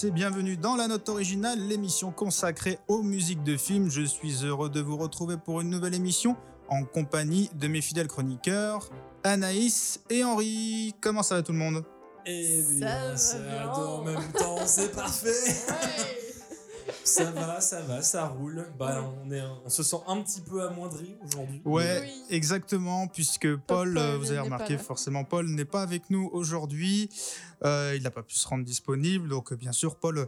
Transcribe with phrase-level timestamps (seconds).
[0.00, 3.90] à tous et bienvenue dans la note originale, l'émission consacrée aux musiques de films.
[3.90, 6.36] Je suis heureux de vous retrouver pour une nouvelle émission
[6.68, 8.88] en compagnie de mes fidèles chroniqueurs,
[9.24, 10.94] Anaïs et Henri.
[11.00, 11.84] Comment ça va tout le monde?
[12.24, 12.32] Ça
[12.78, 13.72] bien, va ça bien.
[13.72, 16.19] en même temps, c'est parfait.
[17.04, 18.66] Ça va, ça va, ça roule.
[18.78, 21.60] Bah, on, est, on se sent un petit peu amoindri aujourd'hui.
[21.64, 22.22] Ouais, Oui.
[22.30, 27.08] exactement, puisque Paul, Paul euh, vous avez remarqué forcément, Paul n'est pas avec nous aujourd'hui.
[27.64, 30.26] Euh, il n'a pas pu se rendre disponible, donc euh, bien sûr, Paul, euh,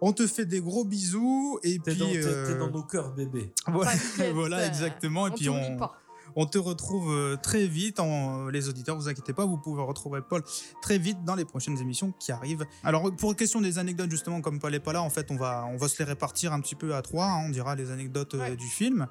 [0.00, 2.82] on te fait des gros bisous et T'es puis dans, t'es- t'es euh, dans nos
[2.82, 3.52] cœurs, bébé.
[3.68, 3.92] voilà,
[4.32, 5.28] voilà euh, exactement.
[5.28, 5.96] Et on puis on, pas.
[6.36, 10.20] On te retrouve euh, très vite, en, les auditeurs, vous inquiétez pas, vous pouvez retrouver
[10.20, 10.42] Paul
[10.80, 12.66] très vite dans les prochaines émissions qui arrivent.
[12.84, 15.66] Alors pour question des anecdotes justement, comme Paul n'est pas là, en fait, on va,
[15.70, 17.26] on va se les répartir un petit peu à trois.
[17.26, 18.56] hein, on dira les anecdotes euh, Ouais.
[18.56, 19.06] du film.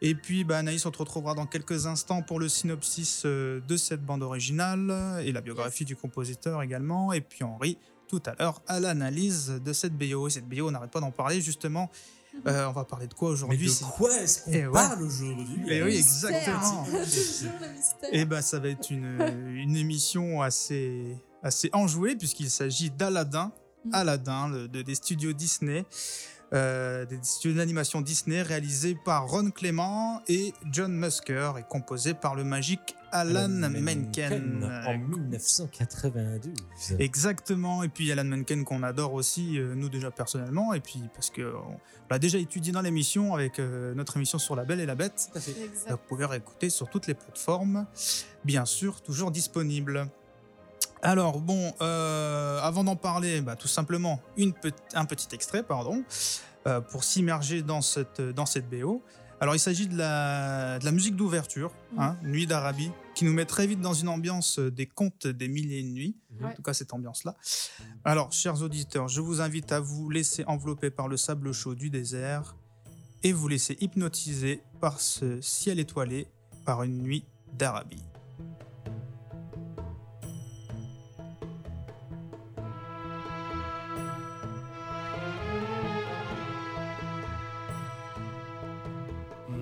[0.00, 3.76] Et puis bah, Anaïs, on te retrouvera dans quelques instants pour le synopsis euh, de
[3.76, 7.12] cette bande originale et la biographie du compositeur également.
[7.12, 10.26] Et puis Henri tout à l'heure à l'analyse de cette BO.
[10.26, 11.90] Et cette BO, on n'arrête pas d'en parler justement.
[12.46, 14.72] Euh, on va parler de quoi Mais aujourd'hui de c'est- quoi est-ce qu'on Eh ouais.
[14.72, 16.84] parle aujourd'hui Eh oui, exactement.
[16.84, 18.08] Toujours le mystère.
[18.12, 19.20] Eh ben, ça va être une,
[19.54, 23.52] une émission assez, assez enjouée puisqu'il s'agit d'Aladdin,
[23.84, 23.94] Mm.
[23.94, 25.86] Aladdin, le- de, des studios Disney,
[26.52, 32.34] euh, des studios d'animation Disney réalisés par Ron Clément et John Musker et composé par
[32.34, 34.82] le magique Alan Menken.
[34.86, 36.52] En 1992.
[36.98, 41.30] Exactement, et puis Alan Menken qu'on adore aussi, euh, nous déjà personnellement, et puis parce
[41.30, 41.78] que on
[42.10, 45.28] l'a déjà étudié dans l'émission avec euh, notre émission sur La Belle et la Bête.
[45.32, 45.54] Tout à fait.
[45.88, 47.86] Vous pouvez réécouter sur toutes les plateformes,
[48.44, 50.08] bien sûr, toujours disponible.
[51.02, 56.04] Alors bon, euh, avant d'en parler, bah, tout simplement une pe- un petit extrait, pardon,
[56.66, 59.02] euh, pour s'immerger dans cette, dans cette BO.
[59.42, 63.46] Alors il s'agit de la, de la musique d'ouverture, hein, Nuit d'Arabie, qui nous met
[63.46, 66.54] très vite dans une ambiance euh, des contes des mille et une nuits, en Ouais.
[66.54, 67.34] tout cas cette ambiance-là.
[68.04, 71.88] Alors, chers auditeurs, je vous invite à vous laisser envelopper par le sable chaud du
[71.88, 72.54] désert
[73.22, 76.26] et vous laisser hypnotiser par ce ciel étoilé
[76.66, 77.24] par une nuit
[77.54, 78.02] d'Arabie.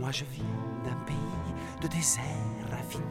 [0.09, 0.45] Moi je viens
[0.87, 1.53] d'un pays
[1.83, 2.23] de désert
[2.73, 3.05] infini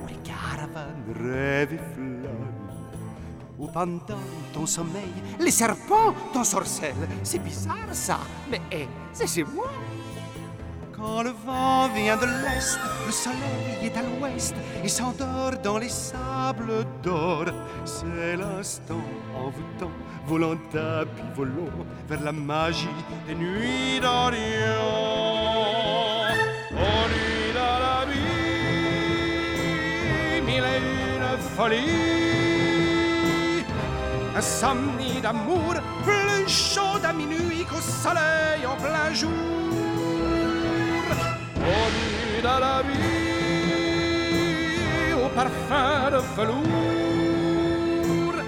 [0.00, 2.28] où les caravanes rêvent et flânent.
[3.58, 4.22] Où pendant
[4.52, 7.08] ton sommeil, les serpents t'ensorcellent.
[7.24, 9.68] C'est bizarre ça, mais hé, c'est chez moi.
[10.92, 14.54] Quand le vent vient de l'est, le soleil est à l'ouest
[14.84, 17.46] et s'endort dans les sables d'or.
[17.84, 19.02] C'est l'instant
[19.36, 19.90] envoûtant,
[20.24, 22.86] volant tapis volant vers la magie
[23.26, 25.27] des nuits d'Orient.
[26.80, 28.14] Oh, nuit d'Arabie,
[30.46, 33.64] mille et une folies.
[34.36, 35.74] Insomnie d'amour,
[36.04, 39.32] plus chaude à minuit qu'au soleil en plein jour.
[41.56, 42.92] Au nuit d'Arabie,
[45.24, 48.38] au parfum de velours.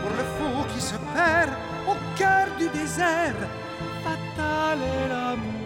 [0.00, 1.52] Pour le fou qui se perd
[1.86, 3.40] au cœur du désert,
[4.02, 5.59] fatal est l'amour.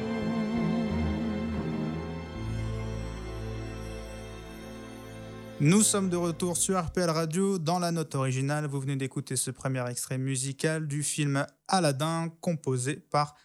[5.60, 8.66] Nous sommes de retour sur RPL Radio dans la note originale.
[8.66, 13.36] Vous venez d'écouter ce premier extrait musical du film Aladdin composé par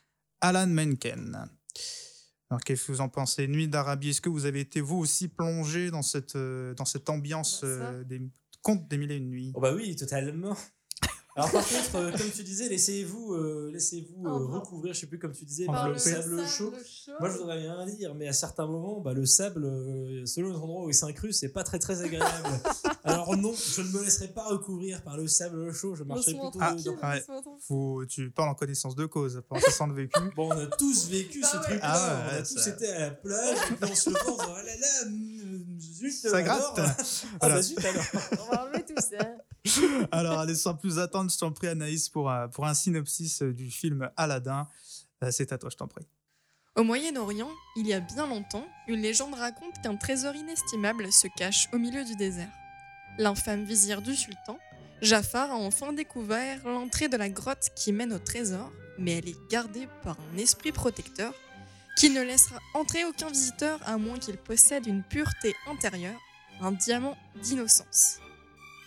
[0.41, 1.47] Alan Menken.
[2.49, 3.47] Alors qu'est-ce que vous en pensez?
[3.47, 7.09] Nuit d'Arabie, est-ce que vous avez été vous aussi plongé dans cette, euh, dans cette
[7.09, 8.21] ambiance euh, des
[8.63, 9.51] contes des mille et une nuits?
[9.53, 10.57] Oh bah oui, totalement.
[11.39, 15.19] Alors par contre, euh, comme tu disais, laissez-vous euh, laissez-vous euh, recouvrir, je sais plus
[15.19, 16.73] comme tu disais, Par par le le sable chaud.
[17.19, 20.55] Moi, je voudrais rien dire, mais à certains moments, bah, le sable, euh, selon les
[20.57, 22.49] endroits où il s'incruste, c'est pas très très agréable.
[23.05, 26.59] Alors non, je ne me laisserai pas recouvrir par le sable chaud, je marcherai plutôt
[26.59, 26.95] dedans.
[27.03, 27.23] ouais.
[27.65, 30.19] Faut- Tu parles en connaissance de cause, pas en se sent vécu.
[30.35, 31.63] Bon, on a tous vécu ce Ah ouais.
[31.63, 34.09] truc-là, Ah ouais, on a tous ça- été à la plage, et puis on se
[34.09, 36.73] disant, ah là là, mm, zut, Ça alors.
[36.75, 36.79] gratte.
[37.31, 37.55] Ah Voilà.
[37.55, 38.03] bah zut alors.
[38.41, 39.25] On va enlever tout ça.
[40.11, 44.09] Alors, sans plus attendre, je t'en prie, Anaïs, pour, pour un synopsis euh, du film
[44.17, 44.67] Aladdin.
[45.23, 46.05] Euh, C'est à toi, je t'en prie.
[46.75, 51.67] Au Moyen-Orient, il y a bien longtemps, une légende raconte qu'un trésor inestimable se cache
[51.73, 52.51] au milieu du désert.
[53.17, 54.57] L'infâme vizir du sultan,
[55.01, 59.49] Jafar a enfin découvert l'entrée de la grotte qui mène au trésor, mais elle est
[59.49, 61.33] gardée par un esprit protecteur
[61.97, 66.19] qui ne laissera entrer aucun visiteur à moins qu'il possède une pureté intérieure,
[66.61, 68.19] un diamant d'innocence.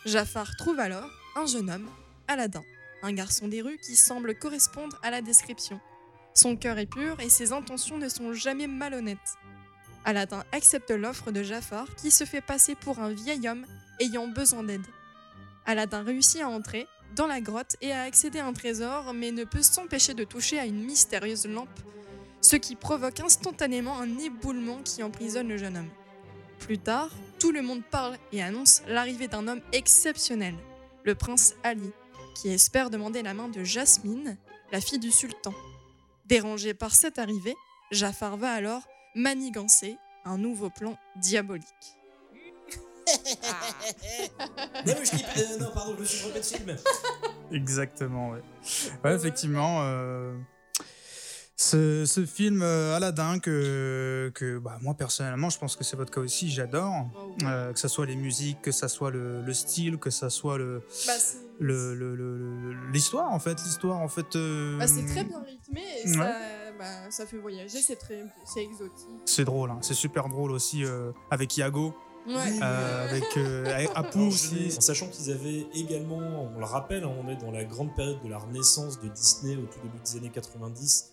[0.05, 1.89] Jafar trouve alors un jeune homme,
[2.27, 2.65] Aladdin,
[3.03, 5.81] un garçon des rues qui semble correspondre à la description.
[6.35, 9.19] Son cœur est pur et ses intentions ne sont jamais malhonnêtes.
[10.05, 13.65] Aladdin accepte l'offre de Jafar qui se fait passer pour un vieil homme
[14.01, 14.87] ayant besoin d'aide.
[15.67, 19.45] Aladdin réussit à entrer, dans la grotte et a accédé à un trésor, mais ne
[19.45, 21.69] peut s'empêcher de toucher à une mystérieuse lampe,
[22.41, 25.91] ce qui provoque instantanément un éboulement qui emprisonne le jeune homme.
[26.65, 30.55] Plus tard, tout le monde parle et annonce l'arrivée d'un homme exceptionnel,
[31.05, 31.91] le prince Ali,
[32.35, 34.37] qui espère demander la main de Jasmine,
[34.71, 35.53] la fille du sultan.
[36.27, 37.55] Dérangé par cette arrivée,
[37.91, 38.83] Jafar va alors
[39.15, 41.67] manigancer un nouveau plan diabolique.
[44.87, 46.77] Non, mais je dis pas- euh, non, pardon, je me suis trompé de film.
[47.53, 48.41] Exactement, ouais.
[49.05, 49.81] Ouais, effectivement.
[49.83, 50.35] euh,
[51.63, 56.11] ce, ce film euh, Aladdin que, que bah, moi personnellement, je pense que c'est votre
[56.11, 57.07] cas aussi, j'adore.
[57.45, 60.59] Euh, que ça soit les musiques, que ça soit le, le style, que ça soit
[60.59, 61.13] le Bah,
[61.61, 64.35] le- le- le- le- l'histoire en fait, l'histoire en fait.
[64.37, 66.15] euh, bah, c'est très bien rythmé et Ouais.
[66.17, 66.35] ça,
[66.79, 69.07] bah, ça fait voyager, c'est très c'est exotique.
[69.27, 71.95] C'est drôle, hein, c'est super drôle aussi euh, avec Iago,
[72.27, 72.35] Ouais.
[72.63, 74.75] euh, avec euh, Apu aussi.
[74.77, 76.19] En sachant qu'ils avaient également,
[76.53, 79.55] on le rappelle, hein, on est dans la grande période de la renaissance de Disney
[79.57, 81.11] au tout début des années 90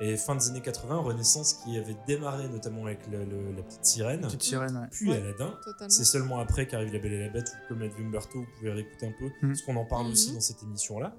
[0.00, 3.84] et fin des années 80, renaissance qui avait démarré notamment avec le- le- la petite
[3.84, 4.86] sirène, Petite sirène, ouais.
[4.90, 5.16] puis Ouais.
[5.18, 5.54] Aladdin.
[5.88, 8.46] C'est seulement après qu'arrive La Belle et la Bête, ou comme l'a dit Umberto, vous
[8.58, 9.50] pouvez réécouter un peu, Mhm.
[9.52, 10.34] parce qu'on en parle aussi Mhm.
[10.36, 11.14] dans cette émission-là.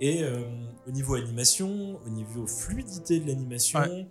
[0.00, 0.40] Et euh,
[0.86, 4.06] au niveau animation, au niveau fluidité de l'animation, Ouais.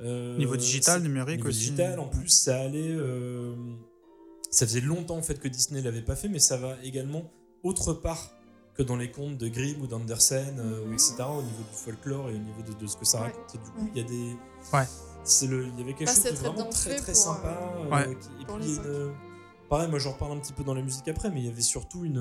[0.00, 1.58] euh, Niveau digital, numérique niveau aussi.
[1.70, 2.90] digital, en plus, ça allait.
[2.90, 3.54] euh,
[4.50, 7.30] ça faisait longtemps en fait que Disney l'avait pas fait, mais ça va également
[7.64, 8.30] autre part
[8.74, 11.14] que dans les contes de Grimm ou d'Andersen, euh, etc.
[11.28, 13.26] Au niveau du folklore et au niveau de, de ce que ça Ouais.
[13.28, 13.54] raconte.
[13.54, 14.36] Et du coup, il y a des.
[14.72, 14.84] Ouais.
[15.22, 17.48] C'est le, il y avait quelque Bah, chose de très vraiment très très sympa.
[17.48, 18.16] euh, euh, Ouais.
[18.16, 19.14] qui- et pour puis, il y a les une-
[19.70, 21.62] pareil, moi j'en reparle un petit peu dans la musique après, mais il y avait
[21.62, 22.18] surtout une,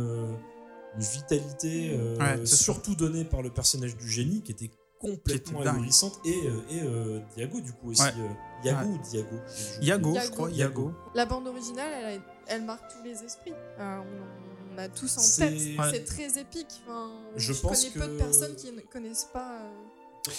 [0.96, 2.58] une vitalité, euh, sûr.
[2.58, 7.20] surtout donnée par le personnage du génie, qui était complètement ahurissante, et, euh, et euh,
[7.36, 8.04] Diago du coup aussi.
[8.04, 8.14] Ouais.
[8.20, 8.30] euh,
[8.64, 8.94] Yago Ouais.
[8.96, 9.36] ou Diago
[9.82, 10.92] Yago, je crois, Yago.
[11.14, 13.52] La bande originale, elle, marque tous les esprits.
[13.80, 15.80] Euh, on, on a tous en C'est- tête.
[15.80, 15.92] Ouais.
[15.92, 16.82] C'est très épique.
[16.88, 19.60] Enfin, Je je pense connais peu de que- personnes qui ne connaissent pas.
[19.62, 19.72] euh,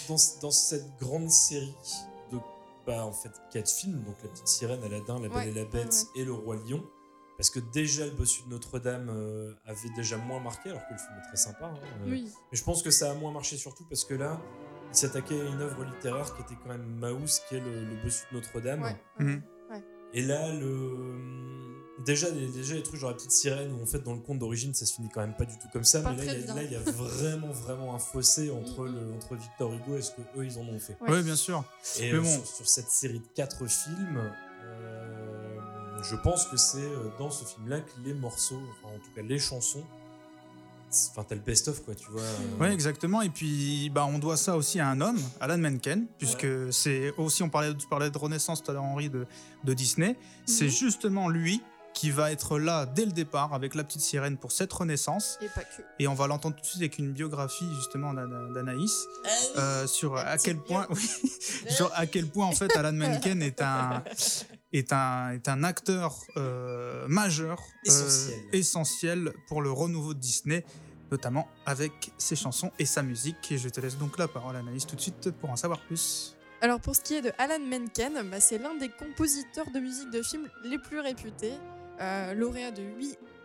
[0.09, 1.75] dans, dans cette grande série
[2.33, 2.39] de
[2.87, 5.63] bah, en fait quatre films donc la petite sirène Aladdin la belle Ouais, et la
[5.63, 6.83] ouais, bête et le roi lion
[7.37, 10.99] parce que déjà le bossu de Notre-Dame euh, avait déjà moins marqué alors que le
[10.99, 12.31] film est très sympa hein, euh, Oui.
[12.51, 14.41] mais je pense que ça a moins marché surtout parce que là
[14.91, 18.03] il s'attaquait à une œuvre littéraire qui était quand même Maus qui est le, le
[18.03, 18.97] bossu de Notre-Dame Ouais.
[19.19, 19.43] Mhm.
[20.15, 24.00] et là le déjà les, déjà les trucs genre la petite sirène où en fait
[24.02, 26.12] dans le conte d'origine ça se finit quand même pas du tout comme ça Pas
[26.12, 26.55] mais là il y, a- bien.
[26.55, 28.94] là il y a vraiment vraiment un fossé entre, Mhm.
[28.94, 31.11] le, entre Victor Hugo et ce que eux ils en ont fait Ouais.
[31.11, 31.64] Oui, bien sûr.
[32.00, 32.29] et Mais euh, bon.
[32.32, 34.19] sur, sur cette série de quatre films,
[34.64, 35.58] euh,
[36.02, 39.23] je pense que c'est euh, dans ce film-là que les morceaux, enfin en tout cas
[39.23, 39.85] les chansons,
[40.91, 42.23] c'est- enfin t'as le best-of quoi, tu vois.
[42.23, 43.23] euh, Oui, exactement.
[43.23, 47.43] Et puis, bah, on doit ça aussi à un homme, Alan Menken, puisque c'est aussi,
[47.43, 49.26] on parlait, tu parlais de Renaissance tout à l'heure, Henri, de,
[49.64, 50.17] de Disney.
[50.46, 50.70] C'est Mhm.
[50.70, 51.62] justement lui
[51.94, 55.39] qui va être là dès le départ avec la petite sirène pour cette renaissance.
[55.41, 55.82] Et pas que.
[56.01, 59.06] Et on va l'entendre tout de suite avec une biographie justement d'Ana- d'Anaïs
[59.56, 61.08] euh, sur à quel point, oui,
[61.70, 64.03] sur à quel point en fait Alan Menken est un
[64.72, 68.39] est un est un acteur euh, majeur, euh, Essentiel.
[68.53, 70.65] essentiel pour le renouveau de Disney,
[71.13, 73.53] notamment avec ses chansons et sa musique.
[73.53, 76.36] Et je te laisse donc la parole, Anaïs, tout de suite pour en savoir plus.
[76.60, 80.10] Alors pour ce qui est de Alan Menken, bah, c'est l'un des compositeurs de musique
[80.10, 81.53] de film les plus réputés.
[82.01, 82.82] Euh, lauréat de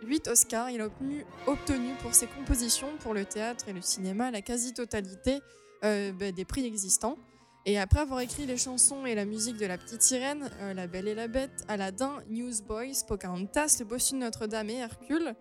[0.03, 4.31] 8, Oscars, il a obtenu, obtenu pour ses compositions pour le théâtre et le cinéma
[4.31, 5.39] la quasi-totalité
[5.83, 7.17] euh, bah, des prix existants.
[7.65, 10.87] Et après avoir écrit les chansons et la musique de La Petite Sirène, euh, La
[10.87, 15.35] Belle et la Bête, Aladdin, Newsboys, Pocahontas, Le Bossu de Notre-Dame et Hercule,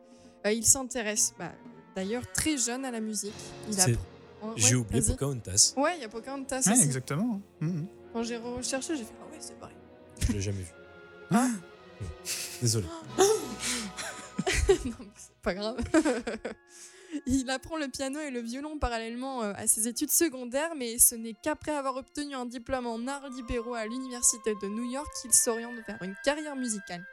[0.46, 1.52] euh, il s'intéresse bah,
[1.96, 3.32] d'ailleurs très jeune à la musique.
[3.68, 5.10] Il C'est- apprend- J'ai Ouais, oublié vas-y.
[5.12, 6.82] Pocahontas, Ouais, il y a Pocahontas Ouais, aussi.
[6.82, 7.40] exactement.
[7.60, 7.86] Mhm.
[8.12, 9.70] Quand j'ai recherché, j'ai fait Ah ouais, c'est vrai.
[10.20, 10.72] je l'ai jamais vu.
[11.30, 11.48] Ah.
[12.60, 12.86] Désolé.
[14.84, 15.76] non, c'est pas grave.
[17.26, 21.14] Il apprend le piano et le violon parallèlement euh, à ses études secondaires, mais ce
[21.14, 25.32] n'est qu'après avoir obtenu un diplôme en arts libéraux à l'université de New York qu'il
[25.32, 27.04] s'oriente vers une carrière musicale.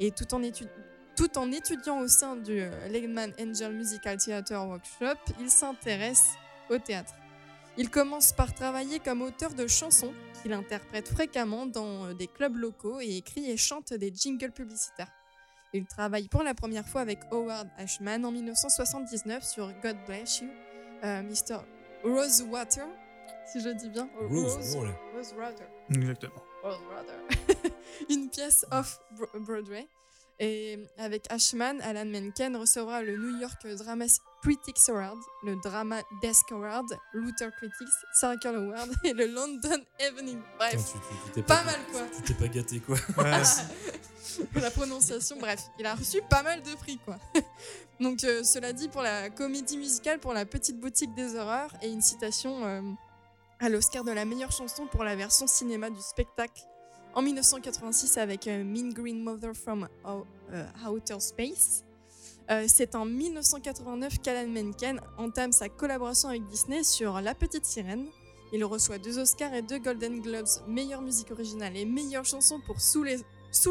[0.00, 0.68] Et tout en, étu-
[1.16, 6.30] tout en étudiant au sein du euh, Legman Angel Musical Theater Workshop, il s'intéresse
[6.68, 7.14] au théâtre.
[7.78, 12.56] Il commence par travailler comme auteur de chansons qu'il interprète fréquemment dans euh, des clubs
[12.56, 15.12] locaux et écrit et chante des jingles publicitaires.
[15.72, 20.48] Il travaille pour la première fois avec Howard Ashman en 1979 sur God Bless You,
[21.04, 21.58] euh, Mr.
[22.02, 22.88] Rosewater,
[23.46, 24.10] si je dis bien.
[24.28, 24.76] Rose.
[25.14, 25.68] Rosewater.
[25.90, 26.42] Exactement.
[26.64, 27.70] Rosewater.
[28.10, 29.86] Une pièce off-Broadway.
[30.40, 34.06] Et avec Ashman, Alan Menken recevra le New York Drama
[34.42, 40.38] Critics Award, le Drama Desk Award, Luther Critics Circle Award et le London Evening.
[40.58, 42.00] Bref, Putain, tu- tu- tu t'es pas pas mal quoi.
[42.16, 42.96] Tu t'es pas gâté quoi.
[43.18, 43.42] Ouais,
[44.60, 47.16] la prononciation, bref, il a reçu pas mal de prix, quoi.
[47.98, 51.88] Donc, euh, cela dit, pour la comédie musicale, pour la petite boutique des horreurs, et
[51.90, 52.80] une citation euh,
[53.58, 56.62] à l'Oscar de la meilleure chanson pour la version cinéma du spectacle
[57.14, 61.82] en 1986 avec euh, Mean Green Mother from euh, Outer Space.
[62.50, 68.06] Euh, C'est en 1989 qu'Alan Menken entame sa collaboration avec Disney sur La Petite Sirène.
[68.52, 72.80] Il reçoit deux Oscars et deux Golden Globes, meilleure musique originale et meilleure chanson pour
[72.80, 73.04] Sous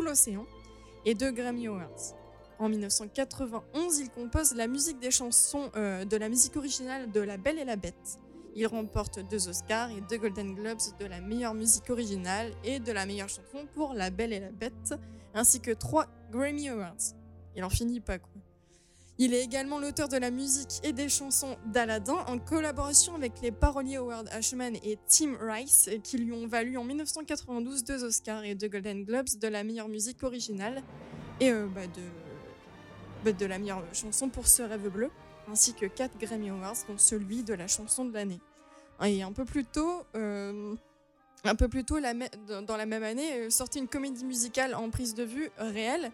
[0.02, 0.46] l'océan,
[1.06, 2.16] et deux Grammy Awards.
[2.60, 7.38] En 1991, il compose la musique des chansons euh, de la musique originale de La
[7.38, 8.20] Belle et la Bête.
[8.56, 12.92] Il remporte deux Oscars et deux Golden Globes de la meilleure musique originale et de
[12.92, 14.94] la meilleure chanson pour La Belle et la Bête,
[15.34, 17.16] ainsi que trois Grammy Awards.
[17.56, 18.30] Il en finit pas quoi.
[19.20, 23.52] Il est également l'auteur de la musique et des chansons d'Aladin en collaboration avec les
[23.52, 28.54] paroliers Howard Ashman et Tim Rice qui lui ont valu en 1992 deux Oscars et
[28.54, 30.84] deux Golden Globes de la meilleure musique originale
[31.40, 32.02] et euh, bah, de,
[33.26, 35.10] bah, de la meilleure chanson pour Ce rêve bleu
[35.52, 38.40] ainsi que quatre Grammy Awards dont celui de la chanson de l'année.
[39.04, 40.76] Et un peu plus tôt, euh,
[41.44, 46.12] dans la même année, sortit une comédie musicale en prise de vue réelle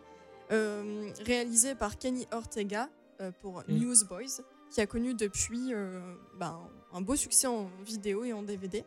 [0.54, 3.74] euh, réalisée par Kenny Ortega euh, pour Mm.
[3.74, 4.42] Newsboys,
[4.72, 6.00] qui a connu depuis euh,
[6.40, 6.60] ben,
[6.94, 8.84] un beau succès en vidéo et en DVD.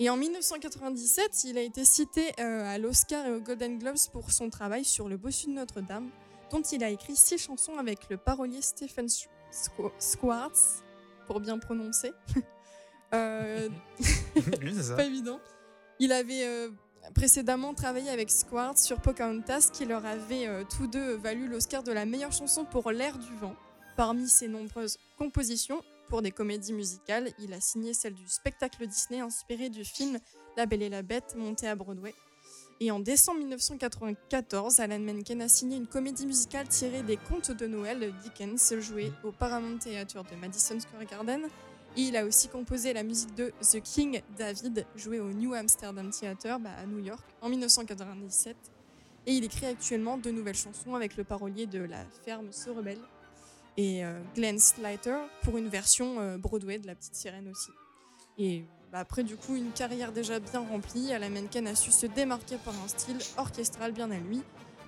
[0.00, 4.50] Et en 1997, il a été cité à l'Oscar et au Golden Globes pour son
[4.50, 6.10] travail sur le bossu de Notre-Dame,
[6.50, 9.06] dont il a écrit six chansons avec le parolier Stephen
[10.00, 10.82] Squartz,
[11.28, 12.12] pour bien prononcer.
[13.12, 13.68] Euh,
[14.34, 15.38] Oui, c'est pas évident.
[16.00, 16.68] Il avait
[17.14, 21.92] précédemment travaillé avec Squartz sur Pocahontas, qui leur avait euh, tous deux valu l'Oscar de
[21.92, 23.54] la meilleure chanson pour L'air du vent.
[23.96, 29.20] Parmi ses nombreuses compositions pour des comédies musicales, il a signé celle du spectacle Disney
[29.20, 30.18] inspiré du film
[30.56, 32.14] La Belle et la Bête monté à Broadway.
[32.80, 37.66] Et en décembre 1994, Alan Menken a signé une comédie musicale tirée des contes de
[37.66, 41.42] Noël de Dickens, jouée au Paramount Theatre de Madison Square Garden.
[41.96, 46.58] Il a aussi composé la musique de The King David, jouée au New Amsterdam Theatre
[46.58, 48.56] bah, à New York en 1997.
[49.26, 52.98] Et il écrit actuellement de nouvelles chansons avec le parolier de La Ferme se rebelle
[53.76, 57.70] et euh, Glenn Slater pour une version euh, Broadway de La Petite Sirène aussi.
[58.38, 62.06] Et bah, après, du coup, une carrière déjà bien remplie, Alan Menken a su se
[62.06, 64.42] démarquer par un style orchestral bien à lui,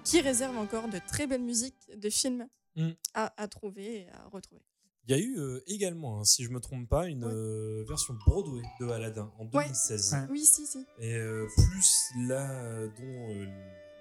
[0.04, 2.46] qui réserve encore de très belles musiques de films
[2.76, 2.90] Mm.
[3.14, 4.60] à, à trouver et à retrouver.
[5.08, 7.30] Il y a eu euh, également, hein, si je me trompe pas, une Ouais.
[7.32, 9.64] euh, version Broadway de Aladdin en Ouais.
[9.66, 10.12] 2016.
[10.14, 10.18] Ouais.
[10.30, 10.84] Oui, si, si.
[10.98, 13.02] Et euh, plus là, euh, dont
[13.40, 13.46] euh,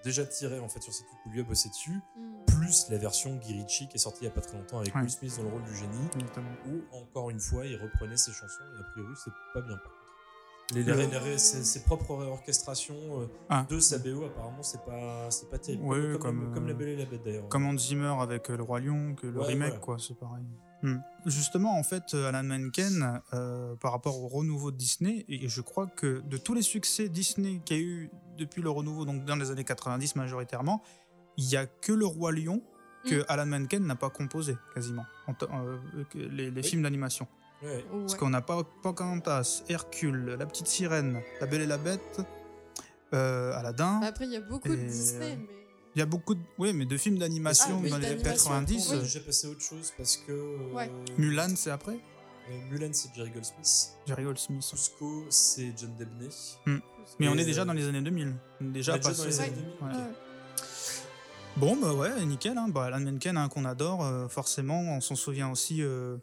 [0.03, 2.45] déjà tiré en fait sur trucs où lui a bossé dessus, Mm.
[2.47, 4.95] plus la version Guy Ritchie qui est sortie il y a pas très longtemps avec
[4.95, 5.01] Ouais.
[5.01, 6.49] Will Smith dans le rôle du génie, Notamment.
[6.67, 9.91] où encore une fois il reprenait ses chansons et a priori c'est pas bien par.
[10.73, 13.67] Les, Le- les- les ses, ses propres réorchestrations euh, Ah.
[13.69, 15.83] de sa BO apparemment c'est pas c'est pas terrible.
[15.83, 17.47] Ouais, comme, comme, la Belle et la Bête d'ailleurs.
[17.49, 19.79] Comme Hans Zimmer avec Le Roi Lion, que le Ouais, remake, voilà.
[19.81, 20.43] quoi, c'est pareil.
[20.85, 20.99] Hmm.
[21.25, 25.61] Justement, en fait, euh, Alan Menken, euh, par rapport au renouveau de Disney, et je
[25.61, 29.25] crois que de tous les succès Disney qu'il y a eu depuis le renouveau, donc
[29.25, 30.83] dans les années 90 majoritairement,
[31.37, 32.61] il y a que Le Roi Lion
[33.05, 33.25] que Mm.
[33.29, 35.77] Alan Menken n'a pas composé, quasiment, euh,
[36.11, 36.63] que les, les Oui.
[36.67, 37.27] films d'animation.
[37.61, 38.17] Parce Ouais.
[38.19, 42.21] qu'on n'a pas Pocahontas, Hercule, La Petite Sirène, La Belle et la Bête,
[43.13, 44.01] euh, Aladdin.
[44.03, 45.64] Après, il y a beaucoup de Disney, mais.
[45.95, 48.15] Il y a beaucoup de, oui, mais de films d'animation Ah, oui, dans les années
[48.15, 48.87] d'animation, 90.
[48.87, 50.91] On va euh, déjà passer à autre chose parce que euh, Ouais.
[51.17, 51.97] Mulan, c'est après?
[52.49, 53.91] euh, Mulan c'est Jerry Goldsmith.
[54.05, 54.65] Jerry Goldsmith.
[54.69, 56.29] Cusco c'est John Debney.
[57.19, 58.35] Mais on est déjà euh, dans les années 2000.
[58.61, 59.17] On est déjà on est déjà passé.
[59.21, 59.49] dans les années
[59.81, 59.87] ouais.
[59.89, 60.11] 2000, Ouais.
[61.57, 62.57] Bon, bah ouais, nickel.
[62.57, 62.67] Hein.
[62.67, 64.79] Bah, Alan Menken, hein, qu'on adore, euh, forcément.
[64.81, 66.17] On s'en souvient aussi euh,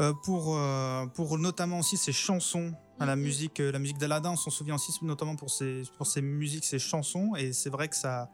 [0.00, 2.72] euh, pour, euh, pour notamment aussi ses chansons.
[3.00, 3.22] à la Mhm.
[3.22, 6.80] musique, la musique d'Aladin, on s'en souvient aussi notamment pour ses, pour ses musiques, ses
[6.80, 7.36] chansons.
[7.36, 8.28] Et c'est vrai que ça.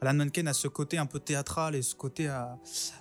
[0.00, 2.56] Alan Menken a ce côté un peu théâtral et ce côté à,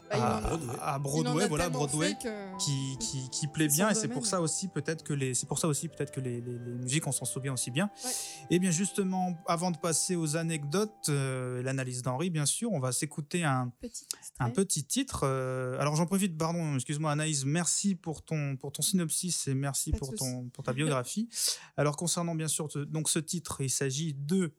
[0.10, 0.42] Bah,
[0.82, 1.44] à, Broadway.
[1.44, 2.16] à voilà, Broadway.
[2.16, 5.46] que- qui, qui, qui plaît bien et c'est pour ça aussi peut-être que les c'est
[5.48, 8.12] pour ça aussi peut-être que les, les- les musiques on s'en souvient aussi bien Ouais.
[8.50, 12.92] et bien justement avant de passer aux anecdotes euh, l'analyse d'Henri bien sûr on va
[12.94, 14.08] s'écouter un, Petit
[14.40, 18.82] un petit titre euh, alors j'en profite pardon excuse-moi Anaïs merci pour ton pour ton
[18.82, 21.30] synopsis et merci Pas pour ton pour ta biographie
[21.78, 24.54] alors concernant bien sûr donc ce titre il s'agit de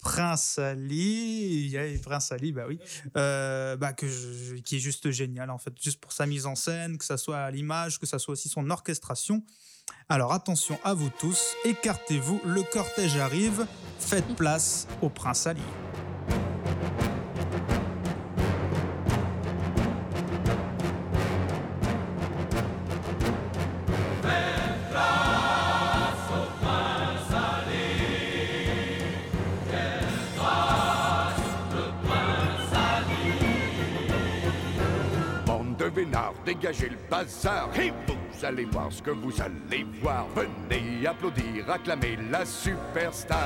[0.00, 2.78] Prince Ali, yeah, Prince Ali, bah oui,
[3.16, 4.06] euh, bah que
[4.60, 7.38] qui est juste génial en fait, juste pour sa mise en scène, que ça soit
[7.38, 9.42] à l'image, que ça soit aussi son orchestration.
[10.08, 13.66] Alors attention à vous tous, écartez-vous, le cortège arrive,
[13.98, 15.62] faites place au Prince Ali.
[36.70, 40.26] Dégagez le bazar et vous allez voir ce que vous allez voir.
[40.34, 43.38] Venez applaudir, acclamer la superstar.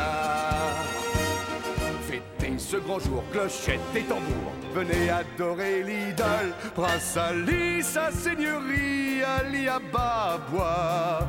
[2.02, 4.52] Fêtez ce grand jour, clochette et tambour.
[4.74, 11.26] Venez adorer l'idole, Prince Ali, sa seigneurie, Ali Ababois.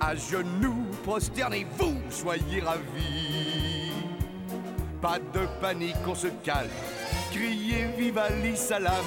[0.00, 3.92] À genoux, prosternez-vous, soyez ravis.
[5.00, 6.68] Pas de panique, on se calme.
[7.30, 9.04] Criez vive Ali Salam.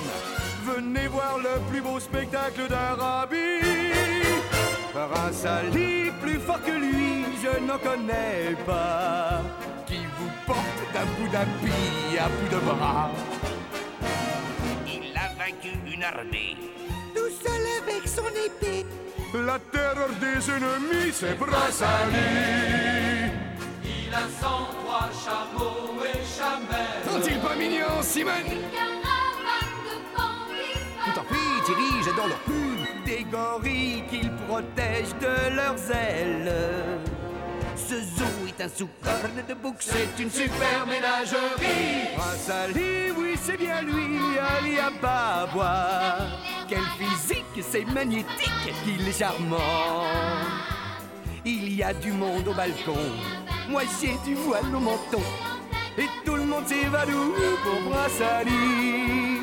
[0.65, 3.37] Venez voir le plus beau spectacle d'Arabie.
[4.93, 9.41] Prince Ali, plus fort que lui, je n'en connais pas.
[9.87, 13.11] Qui vous porte d'un bout d'habit à bout de bras.
[14.85, 16.57] Il a vaincu une armée.
[17.15, 18.85] Tout seul avec son épée.
[19.33, 23.31] La terreur des ennemis, c'est Prince Ali.
[23.83, 27.23] Il a 103 chameaux et chamelles.
[27.23, 28.98] Sont-ils pas mignons, Simone?
[31.69, 32.85] Tout en fuite, dirige dans leur plume.
[33.05, 36.51] Des gorilles qu'ils protègent de leurs ailes.
[37.75, 42.09] Ce zoo est un sous-corne de bouc, c'est une Super ménagerie.
[42.15, 42.51] Prince
[43.17, 46.27] oui, c'est bien lui, Ali Ababois.
[46.67, 50.03] Quel physique, c'est magnétique, qu'il est charmant.
[51.45, 52.97] Il y a du monde au balcon,
[53.69, 55.23] moi j'ai du voile au menton.
[55.97, 59.39] Et tout le monde s'évanouit pour Prince Ali.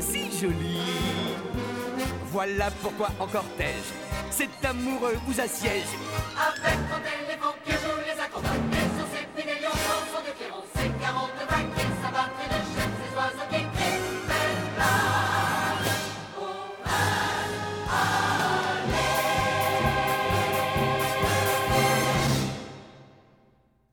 [0.00, 0.80] Si jolie.
[2.32, 3.92] Voilà pourquoi en cortège,
[4.30, 5.82] cet amoureux vous assiège.
[6.38, 6.78] Avec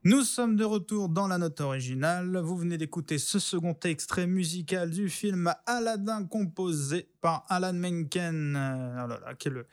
[0.08, 2.38] Nous sommes de retour dans la note originale.
[2.38, 8.56] Vous venez d'écouter ce second extrait musical du film Aladdin composé par Alan Menken.
[8.56, 9.66] Euh, oh là là, quelle,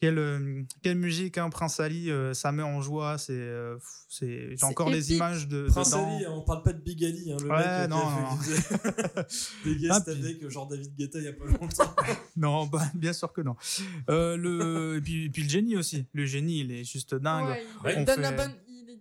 [0.00, 3.18] quelle, quelle musique, hein, Prince Ali, euh, ça met en joie.
[3.18, 3.76] C'est, euh,
[4.08, 5.16] c'est, j'ai encore les épique.
[5.16, 5.66] images de.
[5.66, 6.14] Prince dedans.
[6.16, 8.38] Ali, hein, on parle pas de Big Ali, hein, le Ouais, mec euh, non, non.
[9.64, 11.96] des guests Ah, avec genre David Guetta il y a pas longtemps.
[12.36, 13.56] Non, bah, bien sûr que non.
[14.10, 16.06] Euh, le, et, puis, et puis le génie aussi.
[16.12, 17.48] Le génie, il est juste dingue.
[17.48, 17.92] Ouais, il, Ouais.
[17.96, 18.52] il On donne fait- la bonne,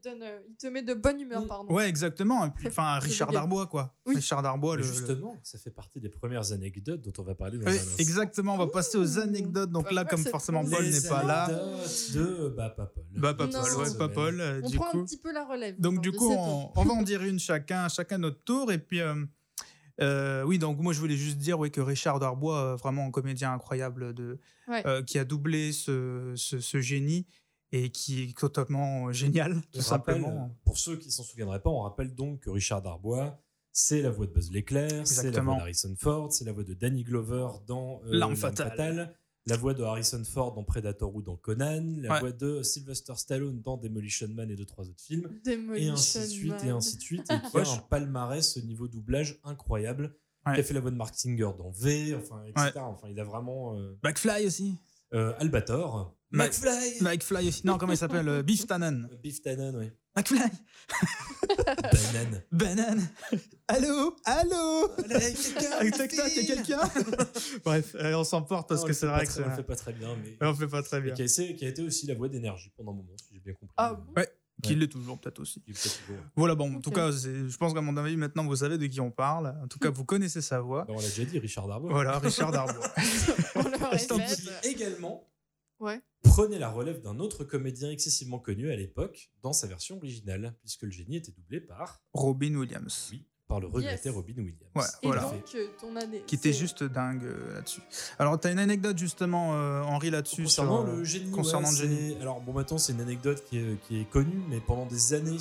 [0.01, 1.47] donne, euh, il te met de bonne humeur, Mm.
[1.47, 1.73] pardon.
[1.73, 2.45] Ouais, exactement.
[2.45, 3.31] Et puis, enfin, Richard.
[3.31, 3.93] Darbois, quoi.
[4.05, 4.15] Oui.
[4.15, 4.81] Richard Darbois, le.
[4.83, 7.73] Mais le- Justement, ça fait partie des premières anecdotes dont on va parler dans Oui,
[7.73, 7.95] un instant.
[7.99, 9.71] exactement, on va passer aux anecdotes.
[9.71, 13.03] Donc Bah, là, comme forcément Paul n'est pas là, anecdotes de bah, pas Paul.
[13.15, 13.51] bah pas Non.
[13.61, 14.41] Paul, ouais, pas Paul.
[14.41, 14.99] euh, On du prend coup.
[14.99, 15.79] un petit peu la relève.
[15.79, 18.71] Donc du coup, on, va en dire une chacun, chacun notre tour.
[18.71, 19.13] Et puis, euh,
[20.01, 23.11] euh, oui, donc moi je voulais juste dire oui, que Richard Darbois, euh, vraiment un
[23.11, 24.81] comédien incroyable de, Ouais.
[24.87, 27.27] euh, qui a doublé ce, ce, ce génie
[27.71, 30.55] et qui est totalement euh, génial, tout On rappelle, simplement.
[30.65, 33.39] pour ceux qui s'en souviendraient pas, on rappelle donc que Richard Darbois,
[33.71, 36.73] c'est la voix de Buzz l'éclair, c'est la voix d'Harrison Ford, c'est la voix de
[36.73, 39.15] Danny Glover dans euh, L'arme fatale.
[39.47, 42.19] la voix de Harrison Ford dans Predator ou dans Conan, la Ouais.
[42.19, 46.19] voix de Sylvester Stallone dans Demolition Man et deux trois autres films, et Demolition ainsi
[46.19, 50.13] de suite et ainsi de suite, et qui a un palmarès au niveau doublage incroyable.
[50.45, 50.55] Ouais.
[50.55, 52.71] Qui a fait la voix de Mark Singer dans V, enfin, etc.
[52.77, 54.75] Enfin, il a vraiment euh, McFly aussi.
[55.13, 57.65] euh, Albator, McFly, McFly aussi.
[57.67, 59.09] Non, comment il s'appelle euh, Beef Tannen.
[59.23, 59.91] Beef Tannen, oui.
[60.15, 60.39] McFly
[62.11, 62.41] Banane.
[62.51, 63.09] Banane
[63.67, 64.15] Allô?
[64.25, 64.87] Allô?
[65.07, 66.81] Tac, tac, il y a quelqu'un
[67.65, 69.43] Bref, euh, on s'emporte parce Non, que le c'est vrai que c'est.
[69.43, 71.13] on le fait pas très bien, mais On fait pas très bien.
[71.13, 73.39] qui a, essayé- qui a été aussi la voix d'énergie pendant un moment, si j'ai
[73.39, 73.73] bien compris.
[73.77, 74.27] Ah Ouais,
[74.61, 74.79] Qui Ouais.
[74.79, 75.61] l'est toujours, peut-être aussi.
[75.61, 78.85] Toujours- Voilà, bon, en tout cas, je pense qu'à mon avis, maintenant, vous savez de
[78.87, 79.55] qui on parle.
[79.63, 80.83] En tout cas, vous connaissez sa voix.
[80.85, 81.89] Bah, on l'a déjà dit, Richard Darbois.
[81.91, 82.91] Voilà, Richard Darbois.
[83.55, 84.49] On le répète.
[84.63, 85.25] Également
[85.81, 85.99] Ouais.
[86.23, 90.83] prenait la relève d'un autre comédien excessivement connu à l'époque dans sa version originale, puisque
[90.83, 93.09] le génie était doublé par, Robin Williams.
[93.11, 94.15] oui, par le regretté Yes.
[94.15, 94.59] Robin Williams.
[94.75, 95.23] Ouais, Et voilà.
[95.23, 96.23] donc, euh, ton année.
[96.27, 97.81] Qui était juste dingue euh, là-dessus.
[98.19, 100.43] Alors, tu as une anecdote, justement, euh, Henri, là-dessus.
[100.43, 102.13] Concernant sur, euh, le génie, concernant ouais, le génie.
[102.13, 105.13] c'est- Alors bon, maintenant c'est une anecdote qui est, qui est connue, mais pendant des
[105.13, 105.37] années,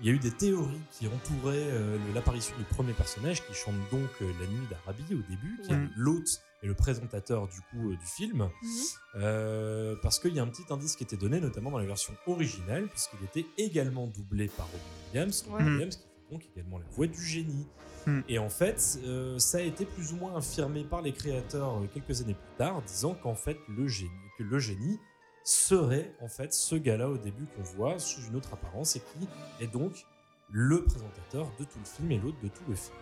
[0.00, 3.74] il y a eu des théories qui entouraient euh, l'apparition du premier personnage qui chante
[3.90, 5.76] donc euh, La Nuit d'Arabie au début, qui Ouais.
[5.84, 8.70] est l'hôte et le présentateur du coup euh, du film, Mhm.
[9.16, 12.14] Euh, parce qu'il y a un petit indice qui était donné, notamment dans la version
[12.26, 14.78] originale, puisqu'il était également doublé par Robin
[15.12, 15.44] Williams.
[15.48, 15.70] Robin Ouais.
[15.72, 17.66] Williams qui fait donc également la voix du génie.
[18.06, 18.20] Hmm.
[18.28, 21.86] Et en fait, euh, ça a été plus ou moins affirmé par les créateurs euh,
[21.92, 24.98] quelques années plus tard, disant qu'en fait le génie, que le génie
[25.44, 29.28] serait en fait ce gars-là au début qu'on voit sous une autre apparence et qui
[29.60, 30.04] est donc
[30.50, 32.96] le présentateur de tout le film et l'autre de tout le film.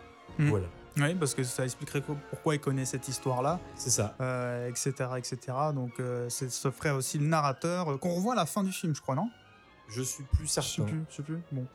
[0.51, 0.67] Voilà,
[0.99, 4.15] Oui, parce que ça expliquerait pourquoi il connaît cette histoire-là, c'est ça.
[4.21, 5.39] euh, etc., etc.
[5.75, 8.73] Donc, euh, c'est ce ferait aussi le narrateur euh, qu'on revoit à la fin du
[8.73, 9.29] film, je crois, non?
[9.89, 10.85] Je suis plus Je sais certain.
[10.91, 11.39] plus, je sais plus.
[11.53, 11.67] Bon,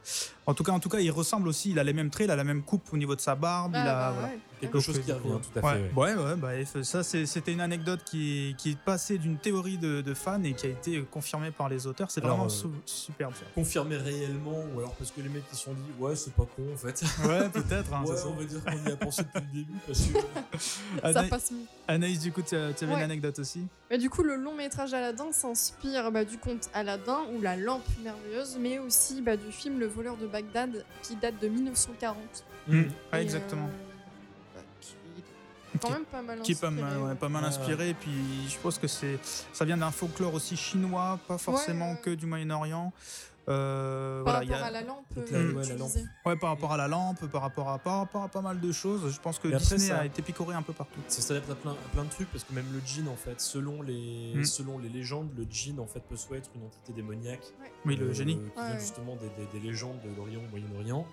[0.45, 1.69] en tout cas, en tout cas, il ressemble aussi.
[1.71, 3.71] Il a les mêmes traits, il a la même coupe au niveau de sa barbe.
[3.73, 4.27] il a bah, voilà.
[4.29, 4.39] ouais.
[4.61, 5.91] Quelque chose euh, qui revient, coup, tout à fait.
[5.95, 6.35] Ouais, ouais.
[6.37, 6.49] bah,
[6.83, 10.67] ça, c'était une anecdote qui, qui est passée d'une théorie de, de fans et qui
[10.67, 12.11] a été confirmée par les auteurs.
[12.11, 13.33] C'est vraiment euh, superbe.
[13.33, 13.41] ça.
[13.55, 16.45] Confirmé réellement, ou alors parce que les mecs ils se sont dit, ouais, c'est pas
[16.55, 17.03] con en fait.
[17.27, 17.93] Ouais, peut-être.
[17.93, 21.11] hein, ouais, on va dire qu'on y a pensé depuis le début parce que.
[21.13, 21.65] Ça passe mieux.
[21.87, 23.67] Anaïs, du coup, tu avais une anecdote aussi?
[23.99, 28.57] Du coup, le long métrage Aladdin s'inspire bah, du conte Aladdin ou La lampe merveilleuse,
[28.59, 32.15] mais aussi bah, du film Le voleur de Bagdad qui date de 1940.
[32.67, 32.79] Mm.
[32.79, 33.65] Ouais, Et, exactement.
[33.67, 33.90] euh,
[35.81, 37.89] quand Qui- même pas mal qui est pas mal, ouais, pas mal inspiré.
[37.89, 38.11] Et puis,
[38.49, 39.19] je pense que c'est,
[39.53, 41.99] ça vient d'un folklore aussi chinois, pas forcément ouais.
[42.01, 42.93] que du Moyen-Orient.
[43.49, 45.75] Euh, Par voilà, il y rapport a- à la lampe, euh, la- ouais, tu la
[45.77, 45.91] lampe.
[46.27, 48.71] ouais, par rapport à la lampe, par rapport à, par rapport à pas mal de
[48.71, 49.11] choses.
[49.11, 50.99] Je pense que après, Disney ça- a été picoré un peu partout.
[51.07, 53.41] Ça s'adapte à plein, à plein de trucs parce que même le djinn en fait,
[53.41, 54.45] selon les, Mm.
[54.45, 57.41] selon les légendes, le djinn en fait peut soit être une entité démoniaque.
[57.85, 58.35] Oui, le euh, génie.
[58.35, 58.79] Qui Ouais, vient ouais.
[58.79, 61.07] justement des, des- des légendes de l'Orient, Moyen-Orient.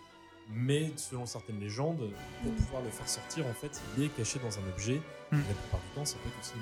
[0.50, 2.10] Mais selon certaines légendes,
[2.42, 2.56] pour Mm.
[2.56, 5.00] pouvoir le faire sortir, en fait, il est caché dans un objet.
[5.30, 5.36] Mm.
[5.36, 6.52] Et la plupart du temps, ça peut être aussi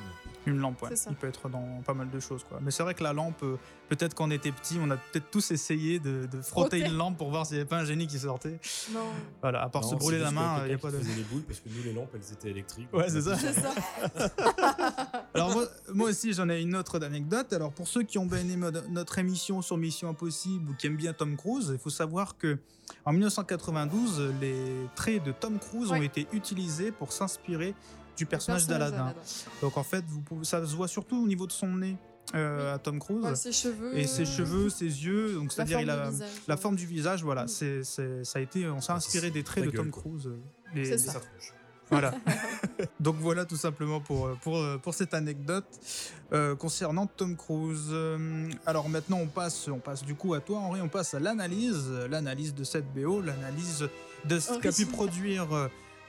[0.46, 0.88] une Une lampe, ouais.
[0.90, 1.10] C'est ça.
[1.10, 2.58] Il peut être dans pas mal de choses, quoi.
[2.62, 3.56] Mais c'est vrai que la lampe, euh,
[3.88, 6.92] peut-être quand on était petit, on a peut-être tous essayé de, de frotter Frotter.
[6.92, 8.58] une lampe pour voir s'il n'y avait pas un génie qui sortait.
[8.92, 9.00] Non,
[9.42, 10.98] Voilà, à part Non, se c'est brûler la juste main, il n'y a pas de.
[10.98, 12.88] faisait les boules parce que nous, les lampes, elles étaient électriques.
[12.92, 13.36] Ouais, c'est ça.
[13.36, 13.74] c'est ça.
[15.34, 17.52] Alors moi, moi aussi j'en ai une autre anecdote.
[17.52, 20.96] Alors pour ceux qui ont bien aimé notre émission sur Mission Impossible ou qui aiment
[20.96, 22.58] bien Tom Cruise, il faut savoir que
[23.04, 24.54] en 1992, les
[24.94, 26.06] traits de Tom Cruise ont Ouais.
[26.06, 27.74] été utilisés pour s'inspirer
[28.16, 29.14] du personnage Personnage d'Aladin.
[29.62, 31.96] Donc en fait, vous pouvez, ça se voit surtout au niveau de son nez
[32.34, 32.74] euh, Oui.
[32.74, 33.24] à Tom Cruise.
[33.24, 33.96] Ouais, ses cheveux.
[33.96, 36.76] Et ses cheveux, ses yeux, donc la c'est-à-dire forme il a du visage, la forme
[36.76, 37.48] du visage, voilà, Mm.
[37.48, 39.90] c'est, ça a été, on s'est Ah, inspiré des traits de gueule, Tom.
[39.90, 40.26] Cruise.
[40.26, 40.38] euh,
[40.74, 41.52] Et tronche.
[41.90, 42.12] voilà.
[43.00, 45.66] Donc voilà tout simplement pour, euh, pour, euh, pour cette anecdote
[46.32, 47.88] euh, concernant Tom Cruise.
[47.90, 51.20] Euh, alors maintenant on passe, on passe du coup à toi Henri, on passe à
[51.20, 53.88] l'analyse, euh, l'analyse de cette BO, l'analyse
[54.24, 55.46] de ce qu'a pu produire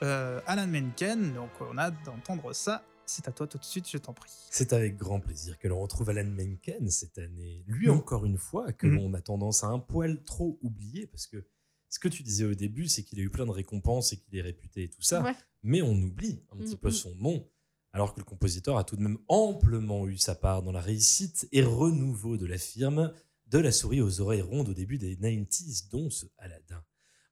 [0.03, 0.05] euh,
[0.37, 1.33] euh, Alan Menken.
[1.33, 2.83] Donc on a d'entendre ça.
[3.05, 4.29] C'est à toi tout de suite, je t'en prie.
[4.49, 7.63] C'est avec grand plaisir que l'on retrouve Alan Menken cette année.
[7.67, 7.91] Lui, Mm.
[7.91, 8.95] encore une fois, que Mm.
[8.95, 11.45] l'on a tendance à un poil trop oublier, parce que
[11.89, 14.37] ce que tu disais au début, c'est qu'il a eu plein de récompenses et qu'il
[14.37, 15.33] est réputé et tout ça, Ouais.
[15.63, 17.47] mais on oublie un petit Mm, peu son nom,
[17.93, 21.47] alors que le compositeur a tout de même amplement eu sa part dans la réussite
[21.53, 23.13] et renouveau de la firme,
[23.45, 26.83] de la souris aux oreilles rondes au début des 90s, dont ce Aladdin.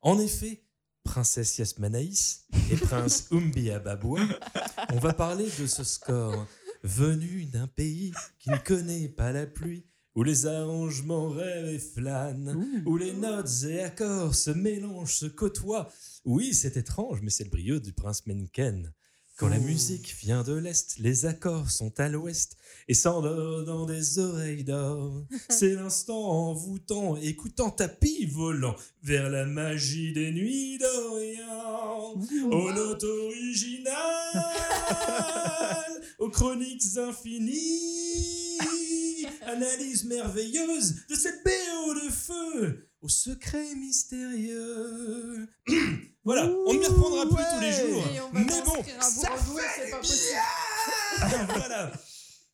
[0.02, 0.64] En effet,
[1.06, 4.20] Princesse Yasmanaïs et Prince Umbia Baboua,
[4.92, 6.46] on va parler de ce score
[6.84, 12.66] venu d'un pays qui ne connaît pas la pluie, où les arrangements rêvent et flânent,
[12.86, 15.90] où les notes et accords se mélangent, se côtoient.
[16.26, 18.92] Oui, c'est étrange, mais c'est le brio du prince Menken.
[19.38, 22.56] Quand la musique vient de l'Est, les accords sont à l'Ouest
[22.88, 25.26] et s'endort dans des oreilles d'or.
[25.50, 32.14] C'est l'instant envoûtant, écoutant tapis volant vers la magie des nuits d'Orient.
[32.50, 33.94] Aux notes originales,
[36.20, 38.58] aux chroniques infinies,
[39.42, 45.50] analyse merveilleuse de cette BO de feu, aux secrets mystérieux.
[46.26, 48.04] voilà, on ne m'y reprendra plus tous les jours.
[48.34, 50.40] Mais bon, ça c'est pas possible.
[51.56, 51.92] voilà.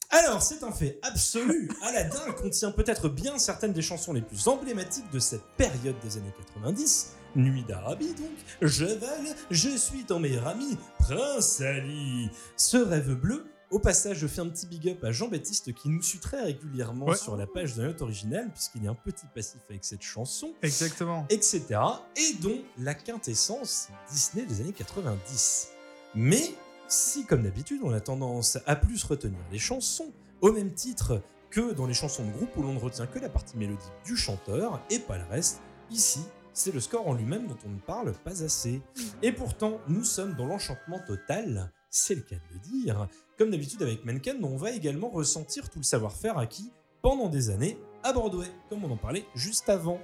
[0.10, 1.70] Alors, c'est un fait absolu.
[1.82, 6.34] Aladdin contient peut-être bien certaines des chansons les plus emblématiques de cette période des années
[6.54, 7.14] 90.
[7.38, 8.28] Nuit d'Arabie, donc.
[8.62, 12.30] Je vole, je suis ton meilleur ami, Prince Ali.
[12.58, 13.46] Ce rêve bleu.
[13.72, 17.06] Au passage, je fais un petit big up à Jean-Baptiste qui nous suit très régulièrement
[17.06, 17.16] Ouais.
[17.16, 20.52] sur la page de note originale, puisqu'il y a un petit passif avec cette chanson
[20.62, 21.26] Exactement.
[21.30, 21.80] etc.
[22.18, 25.70] Et dont la quintessence Disney des années 90.
[26.16, 26.54] Mais
[26.90, 31.72] si, comme d'habitude, on a tendance à plus retenir les chansons, au même titre que
[31.72, 34.82] dans les chansons de groupe où l'on ne retient que la partie mélodique du chanteur
[34.90, 36.20] et pas le reste, ici,
[36.54, 38.82] c'est le score en lui-même dont on ne parle pas assez.
[39.22, 43.08] Et pourtant, nous sommes dans l'enchantement total, c'est le cas de le dire.
[43.38, 47.78] Comme d'habitude avec Menken, on va également ressentir tout le savoir-faire acquis pendant des années
[48.04, 50.00] à Broadway, comme on en parlait juste avant.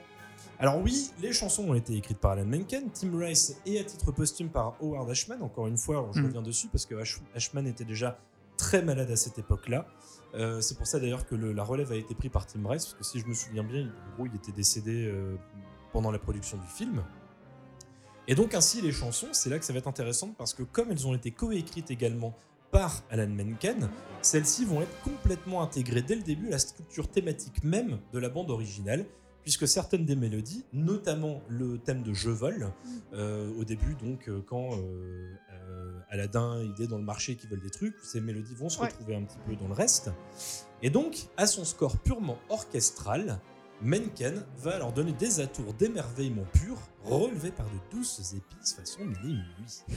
[0.60, 4.12] Alors oui, les chansons ont été écrites par Alan Menken, Tim Rice et à titre
[4.12, 5.41] posthume par Howard Ashman.
[5.41, 6.26] Encore une fois, je Mm.
[6.26, 8.19] reviens dessus parce que Ash- Ashman était déjà
[8.58, 9.88] très malade à cette époque-là.
[10.34, 12.86] Euh, c'est pour ça d'ailleurs que le- la relève a été prise par Tim Rice,
[12.86, 15.36] parce que si je me souviens bien, il, en gros, il était décédé euh,
[15.93, 17.04] pendant la production du film.
[18.28, 20.92] Et donc ainsi les chansons, c'est là que ça va être intéressant parce que comme
[20.92, 22.36] elles ont été coécrites également
[22.72, 23.90] par Alan Menken,
[24.22, 28.28] celles-ci vont être complètement intégrées dès le début à la structure thématique même de la
[28.28, 29.06] bande originale,
[29.44, 32.74] puisque certaines des mélodies, notamment le thème de Je vole,
[33.13, 37.48] euh, au début, donc euh, quand euh, euh, Aladdin il est dans le marché qui
[37.48, 38.88] vole des trucs, ces mélodies vont se Ouais.
[38.88, 40.12] retrouver un petit peu dans le reste.
[40.82, 43.40] Et donc, à son score purement orchestral,
[43.82, 49.40] Menken va alors donner des atours d'émerveillement pur, relevés par de douces épices façon nuits.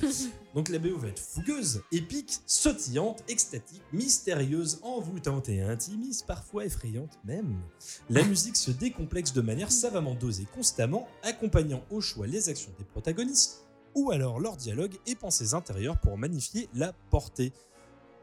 [0.55, 7.19] Donc la BO va être fougueuse, épique, sautillante, extatique, mystérieuse, envoûtante et intimiste, parfois effrayante
[7.25, 7.57] même.
[8.11, 12.85] La musique se décomplexe de manière savamment dosée constamment, accompagnant au choix les actions des
[12.85, 17.53] protagonistes, ou alors leur dialogue et pensées intérieures pour magnifier la portée.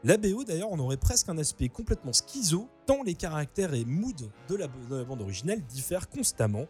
[0.04, 4.30] La BO d'ailleurs, on aurait presque un aspect complètement schizo, tant les caractères et moods
[4.48, 6.66] de la, de la bande originale diffèrent constamment.